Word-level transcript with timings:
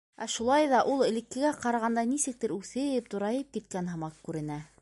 Ә 0.25 0.27
шулай 0.35 0.69
ҙа 0.71 0.79
ул 0.93 1.03
элеккегә 1.07 1.51
ҡарағанда 1.65 2.05
нисектер 2.15 2.57
үҫеп, 2.59 3.15
турайып 3.15 3.55
киткән 3.59 3.93
һымаҡ 3.97 4.23
күренә. 4.29 4.63